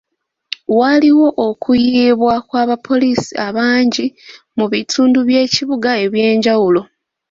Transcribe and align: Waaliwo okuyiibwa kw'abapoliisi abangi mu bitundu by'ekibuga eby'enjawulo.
Waaliwo 0.77 1.27
okuyiibwa 1.47 2.33
kw'abapoliisi 2.47 3.31
abangi 3.47 4.05
mu 4.57 4.65
bitundu 4.73 5.19
by'ekibuga 5.27 5.91
eby'enjawulo. 6.05 6.81